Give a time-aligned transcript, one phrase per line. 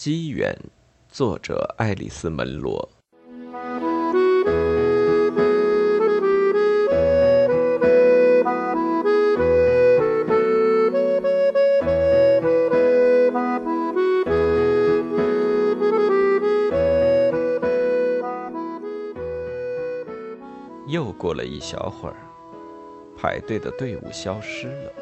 [0.00, 0.56] 机缘，
[1.10, 2.88] 作者爱丽丝·门罗。
[20.88, 22.16] 又过了一小会儿，
[23.18, 24.92] 排队的队伍消失了，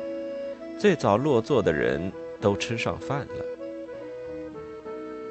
[0.77, 3.58] 最早落座的人都吃上饭了。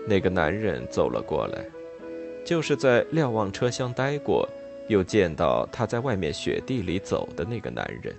[0.10, 1.66] 那个男人走了过来，
[2.46, 4.48] 就是在瞭望车厢待过，
[4.88, 8.16] 又见到他在外面雪地里走的那个男人。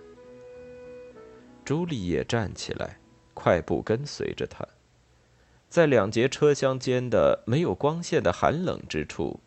[1.65, 2.99] 朱丽叶站起来，
[3.33, 4.69] 快步跟随着他，
[5.71, 9.41] 在两节车厢间的没有光线的寒冷之处，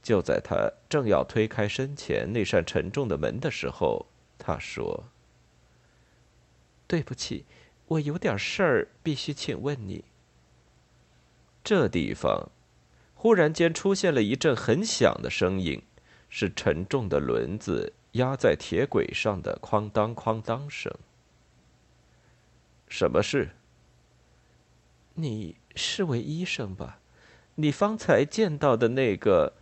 [0.00, 4.06] 就在他正要推开身前那扇沉重的门的时候，
[4.38, 5.06] 他说
[6.86, 7.46] ：“对不起，
[7.86, 10.04] 我有点事儿，必须请问你。”
[11.64, 12.50] 这地方，
[13.14, 15.82] 忽然间出现了一阵很响的声音，
[16.28, 20.92] 是沉重的轮子压在铁轨上的哐当哐当声。
[22.86, 23.52] 什么事？
[25.14, 26.98] 你是位医生吧？
[27.54, 29.54] 你方才见到的那个，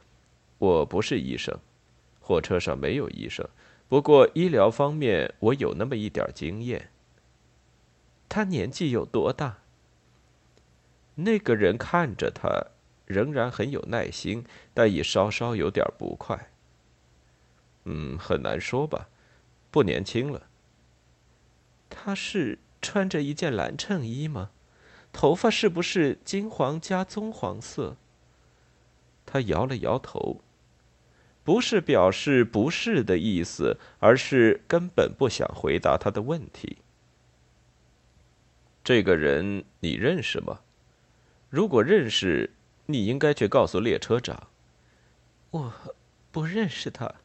[0.58, 1.56] 我不是医生，
[2.20, 3.48] 火车上没有医生，
[3.86, 6.90] 不过医疗方面我有那么一点经验。
[8.28, 9.61] 他年纪有多大？
[11.16, 12.66] 那个人看着他，
[13.06, 16.50] 仍然很有耐心，但已稍稍有点不快。
[17.84, 19.08] 嗯，很难说吧，
[19.70, 20.48] 不年轻了。
[21.90, 24.50] 他是穿着一件蓝衬衣吗？
[25.12, 27.96] 头发是不是金黄加棕黄色？
[29.26, 30.40] 他摇了摇头，
[31.44, 36.78] 不是表示不是的意思，而是根本不想回答他的问题。
[38.82, 40.60] 这个人你认识吗？
[41.52, 42.54] 如果认识，
[42.86, 44.48] 你应该去告诉列车长。
[45.50, 45.72] 我
[46.30, 47.16] 不认识他，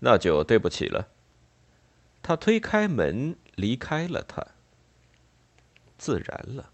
[0.00, 1.06] 那就对不起了。
[2.24, 4.24] 他推开门离开了。
[4.26, 4.44] 他
[5.96, 6.72] 自然了，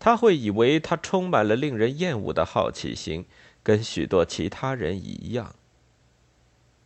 [0.00, 3.26] 他会以为他充满了令人厌恶的好奇心，
[3.62, 5.54] 跟许多其他人一样。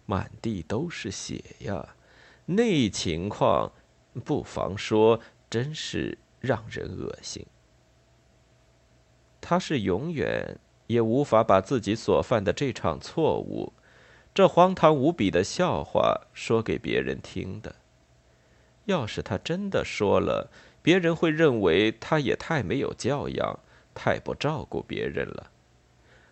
[0.05, 1.97] 满地都是血呀，
[2.45, 3.73] 那情况，
[4.23, 7.47] 不妨说，真是让人恶心。
[9.41, 13.73] 他是永远也无法把自己所犯的这场错误，
[14.35, 17.75] 这荒唐无比的笑话说给别人听的。
[18.87, 20.51] 要是他真的说了，
[20.81, 23.59] 别人会认为他也太没有教养，
[23.95, 25.51] 太不照顾别人了。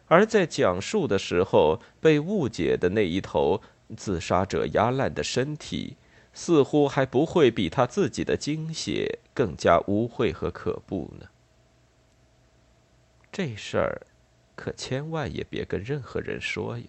[0.09, 3.61] 而在讲述的时候，被误解的那一头，
[3.97, 5.97] 自杀者压烂的身体，
[6.33, 11.27] 似乎还不会比他自己的精血更加污秽和可怖呢。
[13.37, 14.07] 这事儿，
[14.55, 16.87] 可千万也别跟任何人说呀。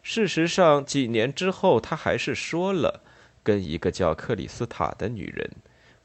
[0.00, 3.02] 事实上，几年之后，他还是说了，
[3.42, 5.50] 跟一个叫克里斯塔的女人。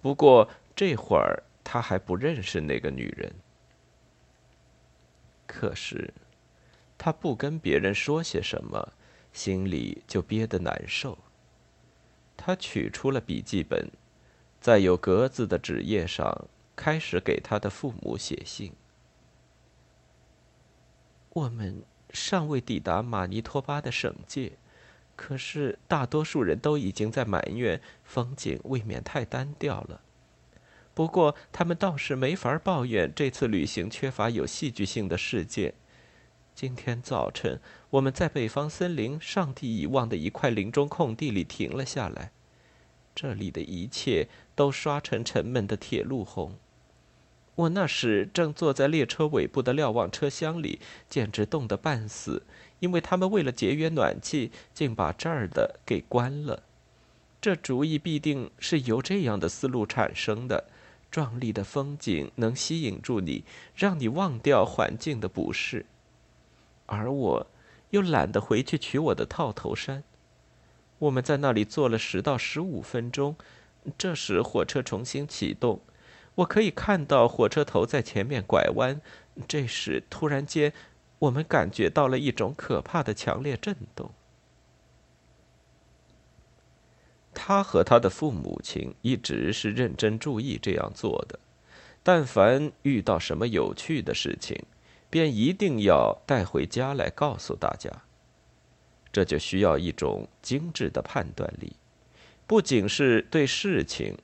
[0.01, 3.35] 不过这会儿他还不认识那个女人。
[5.45, 6.11] 可是，
[6.97, 8.94] 他不跟别人说些什么，
[9.31, 11.19] 心里就憋得难受。
[12.35, 13.91] 他取出了笔记本，
[14.59, 18.73] 在有格子的纸页上，开始给他的父母写信。
[21.35, 24.53] 我们尚未抵达马尼托巴的省界，
[25.18, 30.00] 可是大多数人都已经在埋怨风景未免太单调了。
[30.94, 35.73] 不过，他们倒是没法抱怨这次旅行缺乏有戏剧性的事件。
[36.53, 37.59] 今天早晨，
[37.90, 42.31] 我们在北方森林上帝遗忘的一块林中空地里停了下来，
[43.13, 46.57] 这里的一切都刷成沉闷的铁路红。
[47.55, 50.79] 我那时正坐在列车尾部的瞭望车厢里，
[51.09, 52.43] 简直冻得半死，
[52.79, 56.63] 因为他们为了节约暖气，竟把这儿的给关了。
[57.39, 60.66] 这主意必定是由这样的思路产生的：
[61.09, 65.85] 壮丽的风景能吸引住你，让你忘掉环境的不适，
[66.87, 67.47] 而我
[67.91, 70.03] 又懒得回去取我的套头衫。
[70.99, 73.37] 我们在那里坐了十到十五分钟，
[73.97, 75.79] 这时火车重新启动。
[76.35, 78.99] 我可以看到火车头在前面拐弯，
[79.47, 80.73] 这时突然间，
[81.20, 84.11] 我们感觉到了一种可怕的强烈震动。
[87.34, 91.40] 他和他的父母亲一直是认真注意这样做的，
[92.03, 94.61] 但凡遇到什么有趣的事情，
[95.09, 97.90] 便一定要带回家来告诉大家。
[99.14, 101.78] 这就需要一种精致的判断力，
[102.46, 104.17] 不仅是对事情，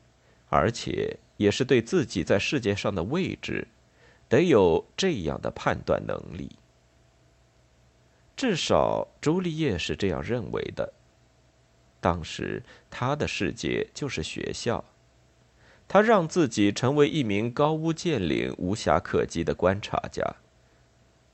[0.49, 1.17] 而且。
[1.41, 3.67] 也是对自己在世界上的位置，
[4.29, 6.55] 得有这样的判断能力。
[8.35, 10.93] 至少朱丽叶是这样认为的。
[11.99, 14.83] 当时他的世界就是学校，
[15.87, 20.23] 他让自己成为一名高屋建瓴、无暇可击的观察家。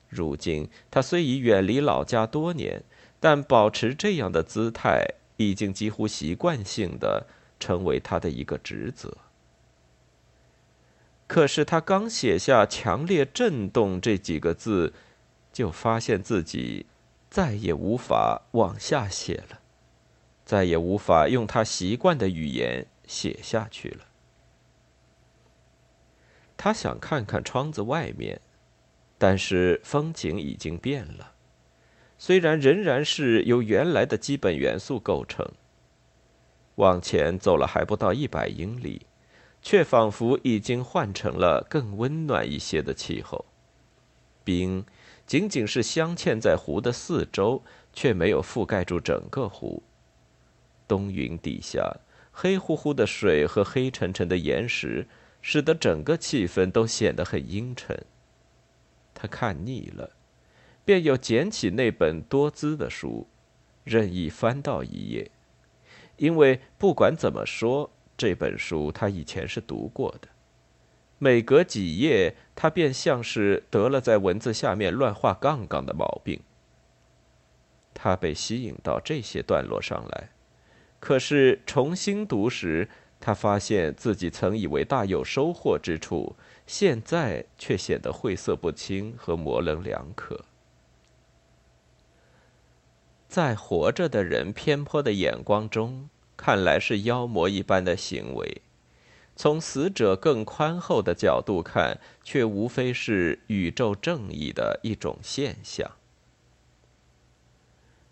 [0.08, 2.82] 如今他虽已远离老家多年，
[3.20, 5.06] 但保持这样的姿态
[5.36, 7.26] 已经几乎习惯性的
[7.58, 9.16] 成为他的一个职责。
[11.28, 14.92] 可是他刚写下“强烈震动”这几个字，
[15.52, 16.86] 就发现自己
[17.30, 19.60] 再也无法往下写了。
[20.44, 24.06] 再也无法用他习惯的语言写下去了。
[26.56, 28.40] 他想看看窗子外面，
[29.18, 31.34] 但是风景已经变了。
[32.16, 35.46] 虽然仍然是由原来的基本元素构成。
[36.76, 39.04] 往前走了还不到一百英里，
[39.68, 43.44] 却仿佛已经换成了更温暖一些的气候。
[44.42, 44.82] 冰
[45.26, 47.62] 仅仅是镶嵌在湖的四周，
[47.92, 49.82] 却没有覆盖住整个湖。
[50.86, 51.98] 冬云底下，
[52.32, 55.06] 黑乎乎的水和黑沉沉的岩石，
[55.42, 58.06] 使得整个气氛都显得很阴沉。
[59.12, 60.12] 他看腻了，
[60.86, 63.26] 便又捡起那本多姿的书，
[63.84, 65.30] 任意翻到一页。
[66.16, 70.28] 因为不管怎么说，这本书他以前是读过的。
[71.18, 76.40] 每隔几页，他便像是得了在文字下面乱画杠杠的毛病。
[77.94, 80.28] 他被吸引到这些段落上来。
[81.00, 82.88] 可是重新读时，
[83.20, 86.36] 他发现自己曾以为大有收获之处，
[86.66, 90.44] 现在却显得晦涩不清和模棱两可。
[93.28, 96.08] 在活着的人偏颇的眼光中，
[96.38, 98.62] 看来是妖魔一般的行为；
[99.36, 105.90] 从死者更宽厚的角度看，却无非是宇宙正义的一种现象。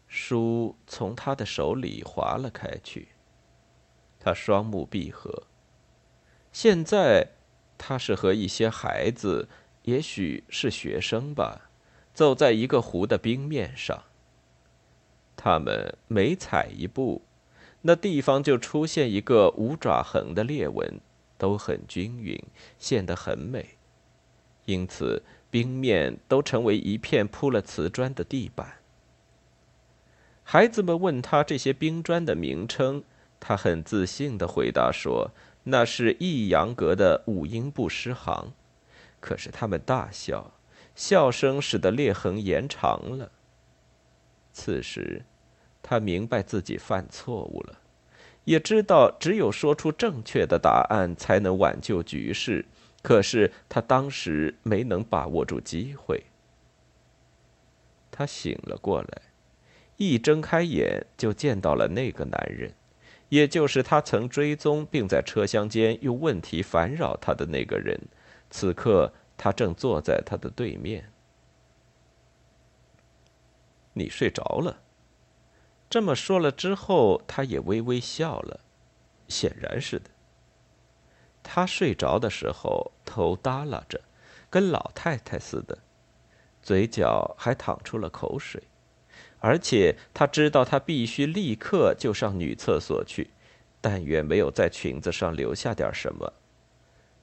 [0.08, 3.08] 书从他的手里滑了开去。
[4.18, 5.44] 他双目闭合。
[6.52, 7.28] 现在，
[7.78, 9.48] 他是和一些孩子，
[9.82, 11.70] 也许是学生吧，
[12.12, 14.02] 走在一个湖的冰面上。
[15.36, 17.25] 他们每踩一步，
[17.88, 21.00] 那地方就出现一个五爪痕的裂纹，
[21.38, 22.36] 都很均匀，
[22.78, 23.76] 显得很美。
[24.64, 25.22] 因此，
[25.52, 28.78] 冰面都成为一片铺了瓷砖的地板。
[30.42, 33.04] 孩子们问他这些冰砖的名称，
[33.38, 35.30] 他很自信地回答说
[35.62, 38.52] ：“那是一阳格的五音不失行。”
[39.20, 40.54] 可是他们大笑，
[40.96, 43.30] 笑声使得裂痕延长了。
[44.52, 45.24] 此时，
[45.88, 47.78] 他明白自己犯错误了，
[48.42, 52.64] 也知道只有说出正确的答案才能挽救局势。
[53.02, 56.24] 可是他当时没能把握住机会。
[58.10, 59.22] 他醒了过来。
[59.96, 62.74] 一睁开眼，就见到了那个男人，
[63.28, 67.98] 也就是他曾追踪并在车厢间用问题烦扰他的那个人。
[68.50, 71.10] 此刻，他正坐在他的对面。
[73.92, 74.82] 你睡着了。
[75.88, 78.60] 这么说了之后，他也微微笑了。
[79.28, 80.10] 显然是的。
[81.42, 84.00] 他睡着的时候，头耷拉着，
[84.50, 85.78] 跟老太太似的，
[86.62, 88.62] 嘴角还淌出了口水。
[89.38, 93.30] 而且他知道，他必须立刻就上女厕所去，
[93.80, 96.32] 但愿没有在裙子上留下点什么。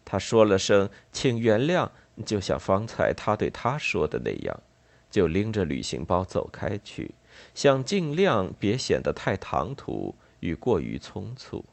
[0.06, 1.90] 他说了声“请原谅”，
[2.26, 4.58] 就像方才他对他说的那样，
[5.10, 7.14] 就拎着旅行包走开去，
[7.54, 11.66] 想尽量别显得太唐突与过于匆促。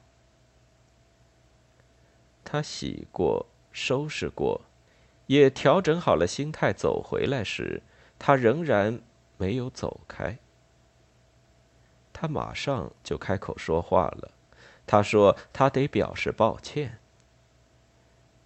[2.44, 4.62] 他洗过，收拾过，
[5.26, 7.82] 也调整好了心态走回来时，
[8.18, 9.00] 他仍然。
[9.40, 10.36] 没有走开，
[12.12, 14.32] 他马上就开口说话了。
[14.86, 16.98] 他说：“他得表示抱歉。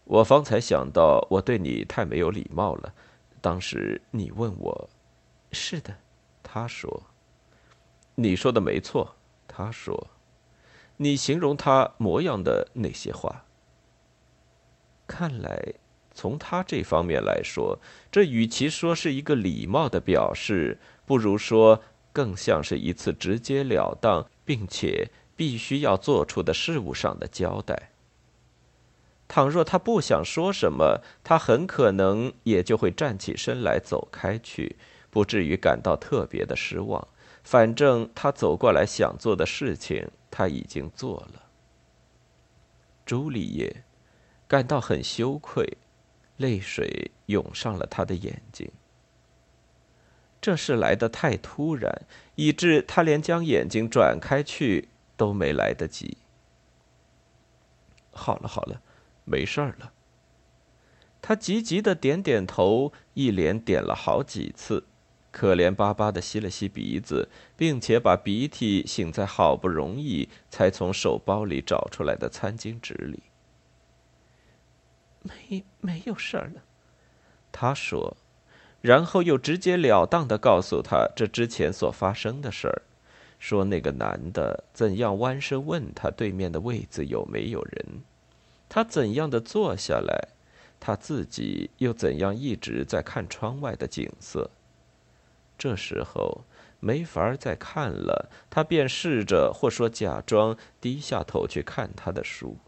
[0.05, 2.95] 我方才想到我对你太没有礼貌了。
[3.41, 4.89] 当时你问我，
[5.51, 5.97] 是的，
[6.45, 7.03] 他说，
[8.15, 9.17] 你说的没错。
[9.49, 10.09] 他说，
[10.99, 13.45] 你形容他模样的那些话，
[15.09, 15.75] 看来。”
[16.17, 17.81] 从他这方面来说，
[18.13, 21.83] 这与其说是一个礼貌的表示，不如说
[22.13, 27.91] 更像是一次直截了当并且必须要做出的事物上的交代。
[29.27, 34.77] 倘若他不想说什么，他很可能也就会站起身来走开去，
[35.15, 37.09] 不至于感到特别的失望。
[37.45, 41.45] 反正他走过来想做的事情，他已经做了。
[43.07, 43.85] 朱丽叶
[44.49, 45.79] 感到很羞愧。
[46.37, 48.69] 泪水涌上了他的眼睛。
[50.41, 52.03] 这事来得太突然，
[52.35, 56.19] 以致他连将眼睛转开去都没来得及。
[58.11, 58.83] 好了好了，
[59.25, 59.93] 没事儿了。
[61.23, 64.89] 他急急的点点头，一连点了好几次，
[65.37, 73.25] 可怜巴巴的吸了吸鼻子，并且把鼻涕擤在好不容易才从手包里找出来的餐巾纸里。
[75.23, 76.63] 没没有事儿了，
[77.51, 78.17] 他说，
[78.81, 82.83] 然后又直截了当的告诉他这之前所发生的事儿，
[83.41, 88.05] 说那个男的怎样弯身问他对面的位子有没有人，
[88.69, 90.29] 他怎样的坐下来。
[90.79, 94.51] 他自己又怎样一直在看窗外的景色？
[95.57, 96.45] 这时候
[96.81, 102.59] 没法再看了，他便试着或说假装低下头去看他的书。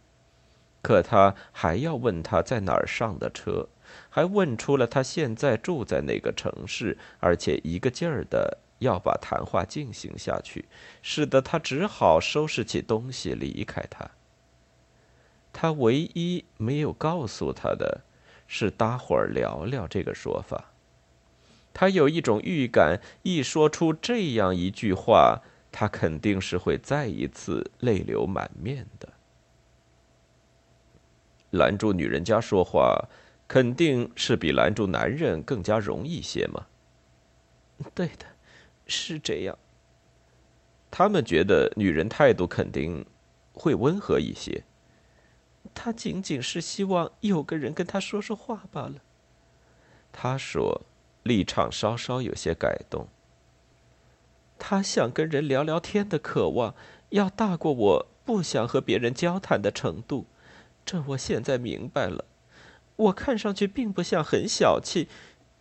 [0.82, 3.68] 可他还要问他在哪儿上的车，
[4.08, 10.66] 还问出了他现在住在哪个城市，而且一个劲儿的要把谈话进行下去，
[11.02, 14.10] 使得他只好收拾起东西离开他。
[15.52, 18.02] 他唯一没有告诉他的。
[18.48, 20.75] 是搭伙儿聊聊这个说法。
[21.78, 29.12] 他有一种预感，一说出这样一句话，他肯定是会再一次泪流满面的。
[31.50, 33.11] 拦住女人家说话，
[33.47, 36.66] 肯定是比拦住男人更加容易些嘛？
[37.95, 38.25] 对的，
[38.87, 39.59] 是这样。
[40.90, 43.04] 他们觉得女人态度肯定
[43.52, 44.64] 会温和一些。
[45.75, 48.95] 他仅仅是希望有个人跟他说说话罢了。
[50.11, 50.87] 他说，
[51.26, 53.09] 立场稍稍有些改动。
[54.59, 56.75] 他想跟人聊聊天的渴望，
[57.11, 60.26] 要大过我不想和别人交谈的程度。
[60.85, 62.25] 这我现在明白了。
[62.97, 65.09] 我看上去并不像很小气，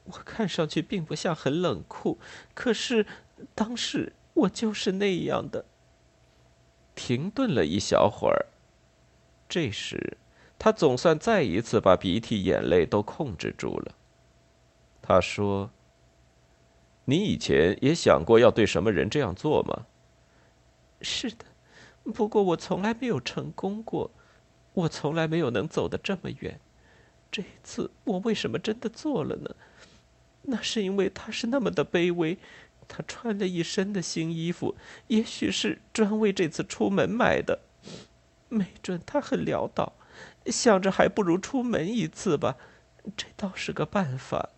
[0.05, 2.17] 我看上去并不像很冷酷，
[2.53, 3.05] 可是
[3.53, 5.65] 当时我就是那样的。
[6.95, 8.45] 停顿了一小会儿。
[9.49, 10.17] 这时，
[10.57, 13.93] 他总算再一次把鼻涕眼泪都控制住了。
[15.07, 15.69] 他说
[17.05, 19.85] ：“你以前也想过要对什么人这样做吗
[21.01, 21.45] ？”“是的，
[22.13, 24.09] 不过我从来没有成功过，
[24.73, 26.59] 我从来没有能走得这么远。
[27.31, 29.55] 这一次我为什么真的做了呢？
[30.43, 32.37] 那是因为他是那么的卑微，
[32.87, 34.75] 他穿了一身的新衣服，
[35.07, 37.59] 也许是专为这次出门买的。”
[38.47, 39.93] 没准他很潦倒，
[40.45, 42.57] 想着还不如出门一次吧，
[43.17, 44.49] 这倒是个办法，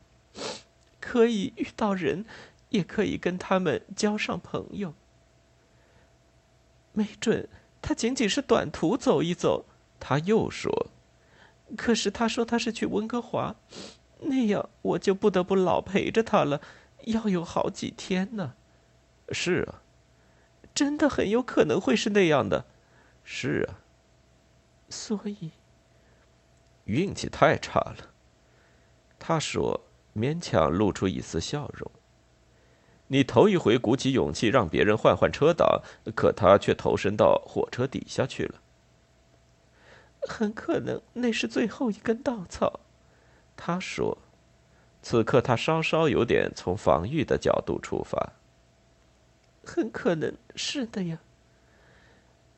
[0.99, 2.25] 可以遇到人，
[2.69, 4.93] 也可以跟他们交上朋友。
[6.93, 7.47] 没准
[7.81, 9.65] 他仅仅是短途走一走。
[9.99, 10.91] 他又说
[11.75, 13.55] ：“可是他说他是去温哥华，
[14.19, 16.61] 那样我就不得不老陪着他了，
[17.05, 18.53] 要有好几天呢。”
[19.31, 19.81] 是啊，
[20.75, 22.65] 真的很有可能会是那样的。
[23.23, 23.81] 是啊，
[24.87, 25.51] 所以
[26.85, 28.11] 运气太差了。
[29.17, 29.86] 他说，
[30.17, 31.91] 勉强露出一丝笑容。
[33.07, 35.81] 你头一回鼓起勇气让别人换换车挡，
[36.15, 38.55] 可他却投身到火车底下去了。
[40.27, 42.81] 很可能那是最后一根稻草。
[43.55, 44.17] 他说，
[45.01, 48.33] 此刻他稍稍有点从防御的角度出发。
[49.63, 51.19] 很可能是的呀。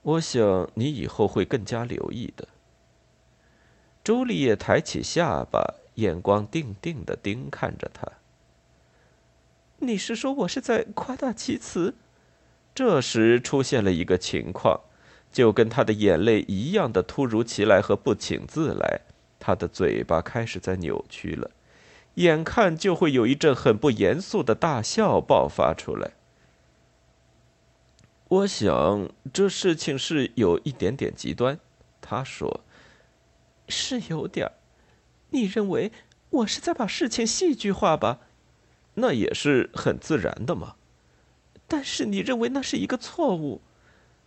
[0.01, 2.47] 我想你以后会更加留意的。
[4.03, 8.07] 朱丽叶抬起下巴，眼光定定的盯看着他。
[9.79, 11.95] 你是说我是在夸大其词？
[12.75, 14.81] 这时出现了一个情况，
[15.31, 19.01] 就跟他的眼泪一样的突如其来和不请自来。
[19.39, 21.51] 他的嘴巴开始在扭曲了，
[22.15, 26.11] 眼看就会有一阵很不严肃的大笑爆发出来。
[28.27, 31.57] 我想这事情是有一点点极端，
[32.01, 32.61] 他说
[33.67, 34.51] ：“是有点
[35.29, 35.91] 你认为
[36.29, 38.19] 我是在把事情戏剧化吧？
[38.95, 40.75] 那也是很自然的嘛。
[41.67, 43.61] 但是你认为那是一个错误？”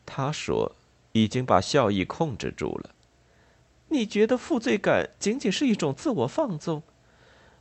[0.07, 0.75] 他说
[1.13, 2.91] ：“已经把笑意控制住了。
[3.89, 6.83] 你觉得负罪感仅仅是一种自我放纵？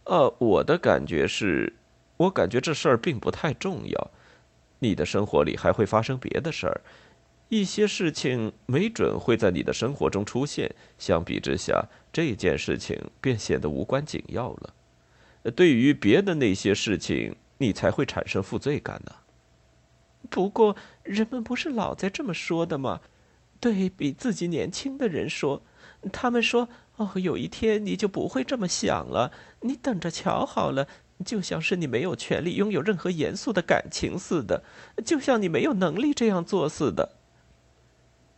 [0.05, 1.74] 呃，我的感觉是，
[2.17, 4.12] 我感觉这事儿并不太重要。”
[4.79, 6.81] 你的生活里还会发生别的事儿，
[7.51, 10.74] 一些事情没准会在你的生活中出现。
[10.98, 14.74] 相比之下，这件事情便显得无关紧要了。
[15.53, 19.12] 对于别的那些事情，你才会产生负罪感呢。
[20.29, 23.01] 不过，人们不是老在这么说的吗？
[23.60, 25.62] 对比自己年轻的人说，
[26.13, 29.34] 他们说哦，有一天你就不会这么想了。
[29.60, 30.88] 你等着瞧好了，
[31.25, 34.63] 就像是你没有权利拥有任何严肃的感情似的，
[35.03, 37.17] 就像你没有能力这样做似的。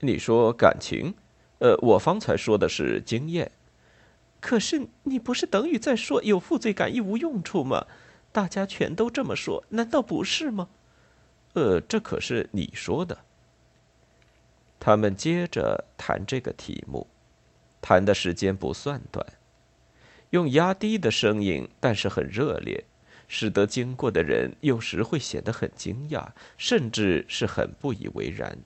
[0.04, 1.16] 你说感情？
[1.60, 3.52] 呃，我方才说的是经验。
[4.40, 7.88] 可是你不是等于在说有负罪感一无用处吗？
[8.32, 10.68] 大家全都这么说，难道不是吗？
[11.54, 13.20] 呃，这可是你说的。
[14.80, 17.08] 他们接着谈这个题目，
[17.82, 19.26] 谈的时间不算短，
[20.32, 22.84] 用压低的声音，但是很热烈，
[23.30, 28.58] 使得经过的人有时会显得很惊讶，甚至是很不以为然。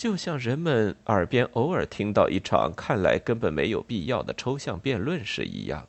[0.00, 5.86] 就像人们耳边偶尔听到一场看来根本没有必要的抽象辩论时一样。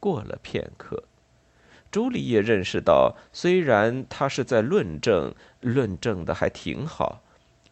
[0.00, 1.04] 过了片刻，
[1.88, 7.22] 朱莉叶认识到，虽然他是在论证，论证的还挺好，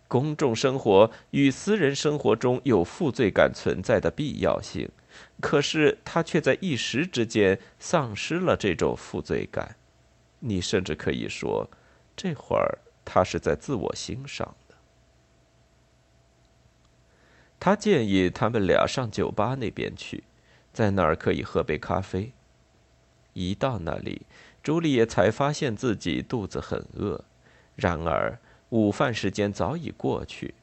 [0.06, 4.88] 公众生活与私人生活中有负罪感存在的必要性，
[5.40, 9.74] 可是他却在一时之间丧失了这种负罪感。
[10.38, 11.68] 你甚至可以说，
[12.16, 14.54] 这会儿他是在自我欣赏。
[17.58, 20.24] 他建议他们俩上酒吧那边去，
[20.72, 22.32] 在那儿可以喝杯咖啡。
[23.32, 24.22] 一到那里，
[24.62, 27.24] 朱丽叶才发现自己肚子很饿。
[27.74, 28.38] 然而
[28.70, 30.54] 午饭时间早已过去。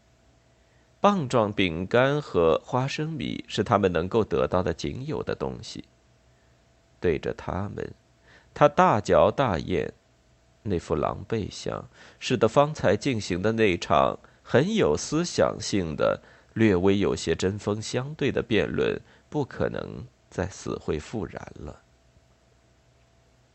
[0.99, 5.83] 棒状饼干和花生米是他们能够得到的仅有的东西。
[6.99, 7.93] 对着他们，
[8.53, 9.93] 他大嚼大咽，
[10.61, 16.21] 那副狼狈相，使得方才进行的那场很有思想性的。
[16.53, 21.81] 略微有些针锋相对的辩论，不可能再死灰复燃了。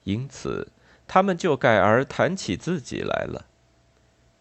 [0.04, 0.68] 因此，
[1.06, 3.46] 他们就改而谈起自己来了。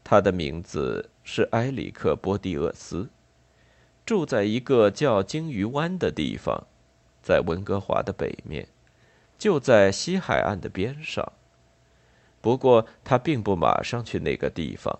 [0.03, 3.09] 他的名字是埃里克·波蒂厄斯，
[4.05, 6.65] 住在一个叫鲸鱼湾的地方，
[7.21, 8.69] 在温哥华的北面，
[9.37, 11.33] 就在西海岸的边上。
[12.39, 14.99] 不过，他并不马上去那个地方，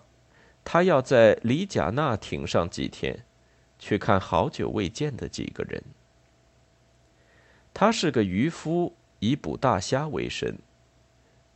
[0.66, 3.24] 他要在里贾纳停上几天。
[3.80, 5.84] 去看好久未见的几个人。
[7.74, 10.58] 他是个渔夫，以捕大虾为生。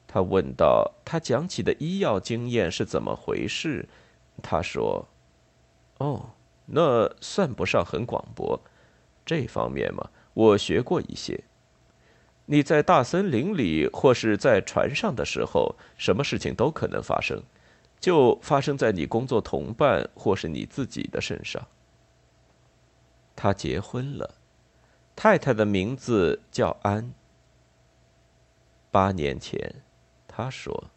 [0.07, 3.87] 他问道：“他讲起的医药经验是怎么回事？”
[4.43, 5.07] 他说
[5.99, 6.31] ：“哦，
[6.65, 8.59] 那算不上很广博。
[9.25, 11.43] 这方面嘛，我学过一些。
[12.47, 17.41] 你在大森林里或是在船上的时候，什么事情都可能发生，
[17.99, 21.65] 就发生在你工作同伴或是你自己的身上。”
[23.35, 24.35] 他结婚了，
[25.15, 27.13] 太太的名字叫安。
[28.91, 29.75] 八年前，
[30.27, 30.91] 他说，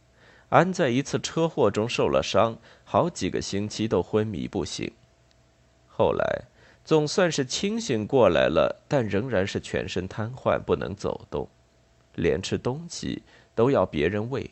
[0.49, 4.93] 安在一次车祸中受了伤，好几个星期都昏迷不醒。
[5.87, 6.45] 后来
[6.85, 11.49] 总算是清醒过来了，但仍然是全身瘫痪，不能走动，
[12.15, 13.23] 连吃东西
[13.55, 14.51] 都要别人喂。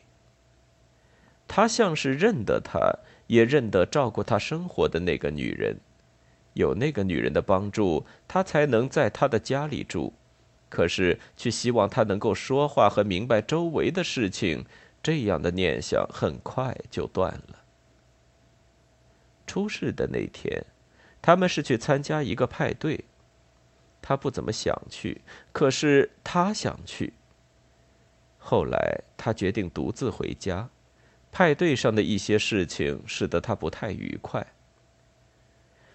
[1.48, 2.78] 他像是认得他，
[3.26, 5.78] 也认得照顾他生活的那个女人。
[6.54, 10.12] 有那个女人的帮助，他才能在他的家里住。
[10.68, 14.64] 可是，却希望他能够说话和明白周围的事情，
[15.02, 17.58] 这样的念想很快就断了。
[19.46, 20.64] 出事的那天，
[21.20, 23.04] 他们是去参加一个派对。
[24.00, 25.20] 他不怎么想去，
[25.52, 27.12] 可是他想去。
[28.38, 30.68] 后来，他决定独自回家。
[31.30, 34.46] 派对上的一些事情使得他不太愉快。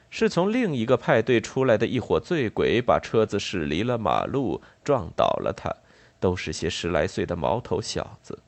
[0.09, 5.75] 是从另一个派对出来的一伙醉鬼把车子驶离了马路，撞倒了他，
[6.19, 8.39] 都是些十来岁的毛头小子。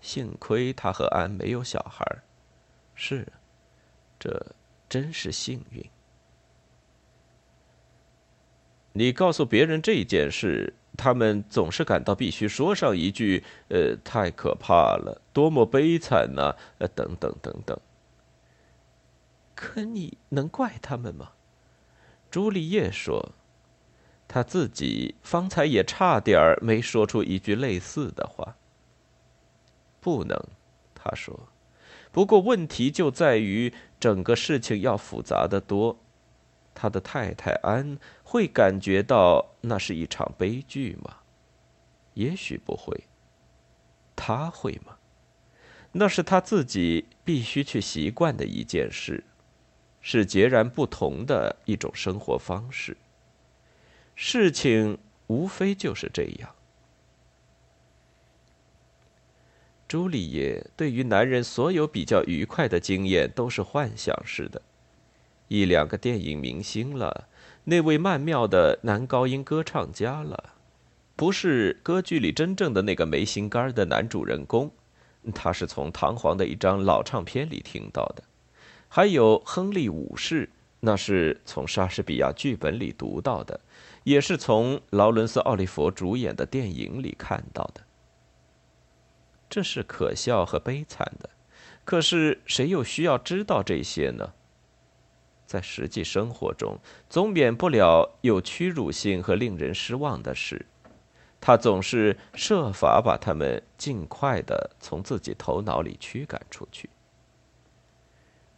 [0.00, 2.04] 幸亏他和安没有小孩，
[2.94, 3.26] 是，
[4.20, 4.54] 这
[4.88, 5.84] 真是幸运。
[8.92, 17.78] 你告诉别人这件事，他们总是感到必须说上一句：“呃，太可怕了，多么悲惨呐！”呃，等等等等。
[19.56, 21.32] 可你能怪他们吗？
[22.30, 23.32] 朱丽叶说
[24.28, 28.56] ：“他自己方才也差点儿没说出一句类似的话。”
[30.00, 30.38] 不能，
[30.94, 31.48] 他说。
[32.12, 35.98] 不过问题就在于整个事情要复杂的多。
[36.74, 41.18] 他的太太安会感觉到那是一场悲剧吗？
[42.14, 43.04] 也许不会。
[44.14, 44.98] 他会吗？
[45.92, 49.24] 那是他自己必须去习惯的一件事。
[50.08, 52.96] 是截然不同的一种生活方式。
[54.14, 56.54] 事情无非就是这样。
[59.88, 64.62] 朱丽叶对于男人所有比较愉快的经验都是幻想式的，
[65.48, 67.26] 一两个电影明星了，
[67.64, 70.54] 那位曼妙的男高音歌唱家了，
[71.16, 74.70] 不是歌剧里真正的那个没心肝的男主人公，
[75.34, 78.22] 他是从堂皇的一张老唱片里听到的。
[78.96, 80.48] 还有亨利五世，
[80.80, 83.60] 那是从莎士比亚剧本里读到的，
[84.04, 87.82] 也是从劳伦斯·奥利弗主演的电影里看到的。
[89.50, 91.28] 这是可笑和悲惨的，
[91.84, 94.32] 可是谁又需要知道这些呢？
[95.44, 96.78] 在实际生活中，
[97.10, 100.64] 总免不了有屈辱性和令人失望的事。
[101.38, 106.88] 他总是设法把他们尽快的从自己头脑里驱赶出去。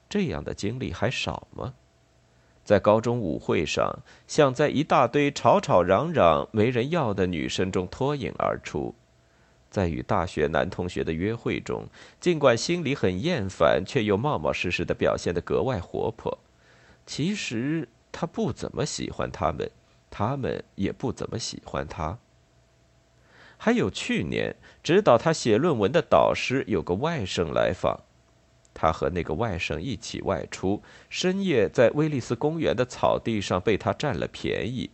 [0.08, 1.74] 这样的经历还少吗？
[2.64, 8.94] 在高中舞会上，想在一大堆吵吵嚷嚷、没人要的女生中脱颖而出；
[9.70, 11.86] 在与大学男同学的约会中，
[12.20, 16.38] 尽管心里很厌烦，却又冒冒失失的表现得格外活泼。
[17.06, 19.70] 其实他不怎么喜欢他们，
[20.10, 22.18] 他们也不怎么喜欢他。
[23.56, 28.00] 还有去年指导他写论文的导师有个外甥来访，
[28.78, 34.88] 他和那个外甥一起外出，深夜在威利斯公园的草地上被他占了便宜，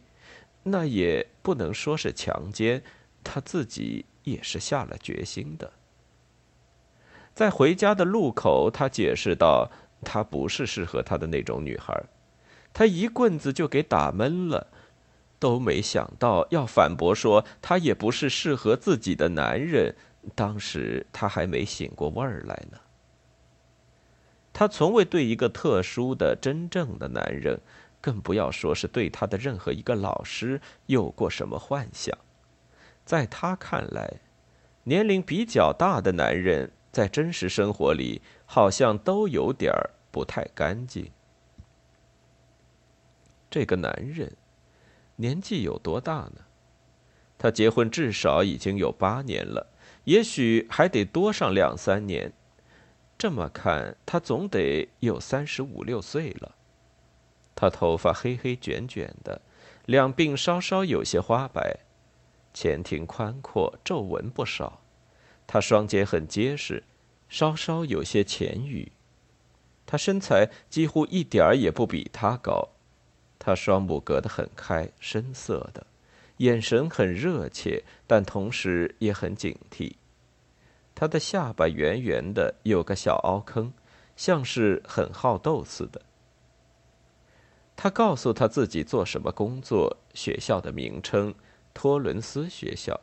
[0.63, 2.83] 那也不能说是强奸，
[3.23, 5.71] 他自己也是下了决心的。
[7.35, 9.71] 在回家的路口，他解释道。
[10.07, 11.99] 她不是适合他的那种女孩，
[12.75, 14.67] 他一棍子就给打闷了，
[15.39, 19.97] 都没想到要反驳说他也不是适合自己的男人。
[20.35, 22.79] 当时他还没醒过味儿来呢。
[24.55, 27.61] 他从未对一个特殊的、真正的男人，
[28.01, 32.17] 更不要说是对他的任何一个老师，有过什么幻想。
[33.05, 34.21] 在他看来，
[34.85, 36.71] 年龄比较大的男人。
[36.95, 41.11] 在真实生活里，好像都有点儿不太干净。
[43.51, 44.37] 这个男人
[45.17, 46.43] 年纪有多大呢？
[47.37, 49.73] 他结婚至少已经有八年了，
[50.05, 52.33] 也许还得多上两三年。
[53.17, 56.55] 这么看，他总得有三十五六岁了。
[57.55, 59.41] 他头发黑黑卷卷的，
[59.87, 61.79] 两鬓稍稍有些花白，
[62.53, 64.81] 前庭宽阔，皱纹不少。
[65.47, 66.83] 他双肩很结实，
[67.29, 68.91] 稍稍有些前余。
[69.87, 72.71] 他身材几乎一点儿也不比他高。
[73.39, 75.87] 他双目隔得很开，深色的，
[76.39, 79.93] 眼神很热切，但同时也很警惕。
[80.95, 83.73] 他的下巴圆圆的，有个小凹坑，
[84.17, 86.01] 像是很好斗似的。
[87.77, 91.35] 他告诉他自己做什么工作，学校的名称——
[91.75, 93.01] 托伦斯学校。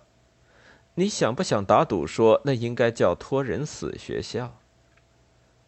[0.95, 4.57] 你想不想打赌说那应该叫托人死学校？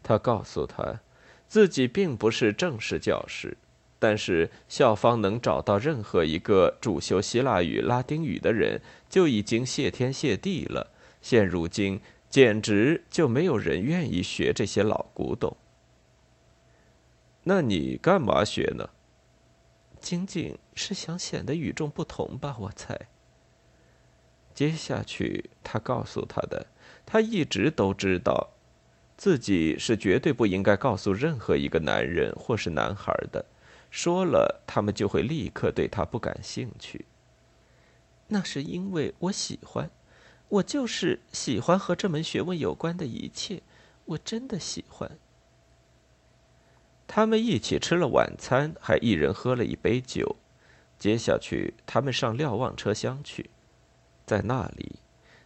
[0.02, 1.00] 他告诉他，
[1.46, 3.56] 自己并不是正式教师，
[3.98, 10.90] 但是校方能找到任何一个主修希腊语、拉丁语的人，就已经谢天谢地了。
[11.20, 12.00] 现如今，
[12.34, 15.56] 简直就没有人愿意学这些老古董。
[17.44, 18.90] 那你干嘛学呢？
[20.00, 23.06] 仅仅是想显得与众不同吧，我猜。
[24.52, 26.66] 接下去，他告诉他的，
[27.06, 28.50] 他一直都知道，
[29.16, 33.44] 自己是绝对不应该告诉任何一个男人或是男孩的，
[33.92, 37.06] 说了，他们就会立刻对他不感兴趣。
[38.26, 39.88] 那是因为我喜欢，
[40.54, 43.62] 我就是喜欢和这门学问有关的一切，
[44.04, 45.18] 我真的喜欢。
[47.08, 50.36] 他们一起吃了晚餐，还一人喝了一杯酒。
[50.96, 53.50] 接下去，他们上瞭望车厢去。
[54.24, 55.00] 在那里，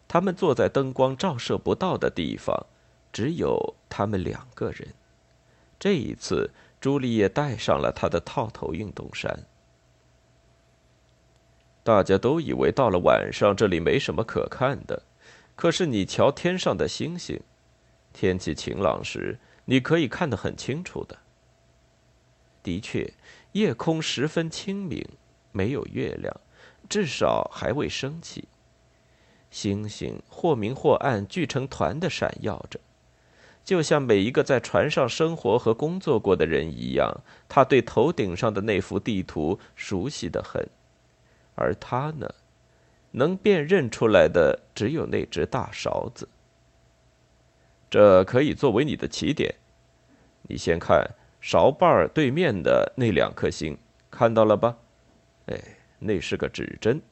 [0.07, 2.66] 他们坐在灯光照射不到的地方，
[3.11, 4.88] 只有他们两个人。
[5.79, 9.47] 这一次，朱丽叶带上了她的套头运动衫。
[11.88, 15.05] 大家都以为到了晚上这里没什么可看的，
[15.57, 17.40] 可是你瞧天上的星星，
[18.12, 21.16] 天气晴朗时你可以看得很清楚的。
[22.62, 23.11] 的确，
[23.53, 25.03] 夜空十分清明，
[25.51, 26.38] 没有月亮，
[26.90, 28.46] 至少还未升起。
[29.51, 32.79] 星星或明或暗，聚成团的闪耀着，
[33.64, 37.22] 就像每一个在船上生活和工作过的人一样。
[37.48, 40.68] 他对头顶上的那幅地图熟悉的很，
[41.59, 42.33] 而他呢，
[43.11, 46.29] 能辨认出来的只有那只大勺子。
[47.90, 49.55] 这可以作为你的起点。
[50.42, 51.05] 你先看
[51.40, 53.77] 勺把儿对面的那两颗星，
[54.11, 54.77] 看到了吧？
[55.47, 55.59] 哎，
[55.99, 57.03] 那是个指针。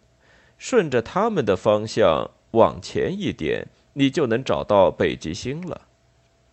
[0.58, 5.82] 顺着他们的方向往前一点，你就能找到北极星了。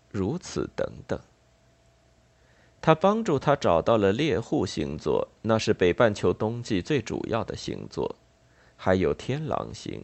[0.10, 1.20] 如此等等。
[2.86, 8.18] 他帮助他找到了猎户星座，那是北半球冬季最主要的星座，
[8.76, 10.04] 还有天狼星，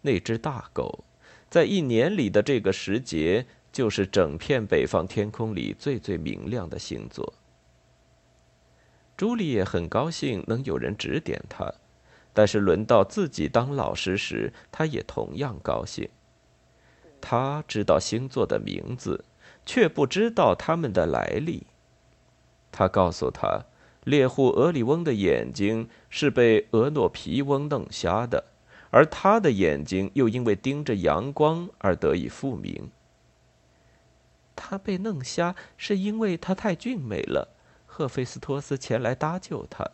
[0.00, 1.04] 那只大狗，
[1.48, 7.32] 在一年里的这个时节，就是整片北方天空里最最明亮的星座。
[9.16, 11.72] 朱丽叶很高兴能有人指点他，
[12.32, 16.08] 但是轮到自己当老师时，他也同样高兴。
[17.20, 19.24] 他知道星座的名字，
[19.64, 21.68] 却不知道它们的来历。
[22.72, 23.64] 他告诉他，
[24.04, 28.44] 猎户俄里翁的眼睛是被俄诺皮翁弄瞎的，
[28.90, 32.90] 而他的眼睛又因为盯着阳光而得以复明。
[34.56, 37.48] 他被弄瞎是因为他太俊美了，
[37.86, 39.90] 赫菲斯托斯前来搭救他，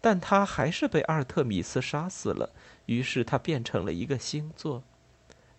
[0.00, 2.50] 但他还是被阿尔特米斯杀死了。
[2.86, 4.82] 于是他变成了一个星座。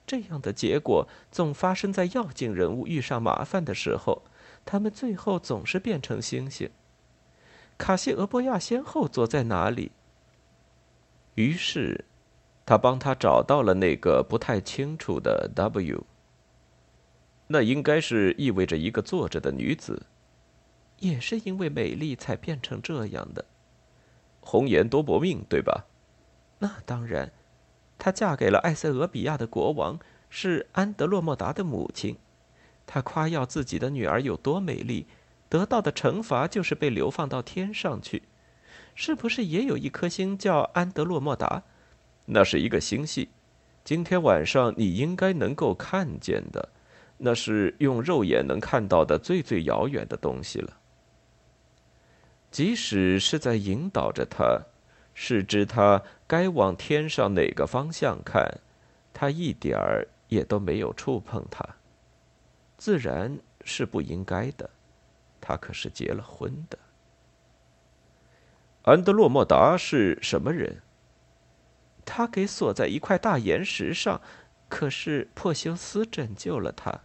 [0.05, 4.21] 这样的结果总发生在要紧人物遇上麻烦的时候。
[4.65, 6.69] 他们最后总是变成星星。
[7.77, 9.91] 卡西俄波亚先后坐在哪里？
[11.35, 12.05] 于是，
[12.65, 16.03] 他帮他找到了那个不太清楚的 W。
[17.47, 20.07] 那应该是意味着一个坐着的女子。
[20.99, 23.45] 也是因为美丽才变成这样的。
[24.39, 25.85] 红颜多薄命，对吧？
[26.59, 27.31] 那当然。
[27.97, 29.99] 她嫁给了埃塞俄比亚的国王，
[30.29, 32.17] 是安德洛莫达的母亲。
[32.87, 35.07] 他夸耀自己的女儿有多美丽，
[35.49, 38.23] 得到的惩罚就是被流放到天上去。
[38.93, 41.63] 是不是也有一颗星叫安德洛莫达？
[42.25, 43.29] 那是一个星系，
[43.83, 46.69] 今天晚上你应该能够看见的，
[47.17, 50.77] 那是用肉眼能看到的最最遥远的东西了。
[52.49, 54.61] 即使是在引导着他，
[55.13, 58.59] 是知他该往天上哪个方向看，
[59.13, 61.75] 他一点儿也都没有触碰它。
[62.85, 64.69] 自然是不应该的，
[65.41, 66.77] 他可是结了婚的。
[68.83, 70.83] 安德洛莫达是什么人？
[72.05, 74.21] 他给锁在一块大岩石上，
[74.69, 77.01] 可是珀修斯拯救了他。